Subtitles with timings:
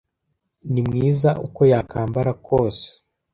[0.71, 2.87] Ni mwiza, uko yambara kose.